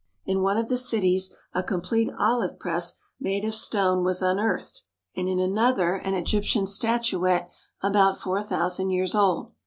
[0.25, 4.81] In one of the cities a complete olive press made of stone was unearthed,
[5.15, 7.51] and in another an Egyptian statuette
[7.83, 9.51] about four thousand years old.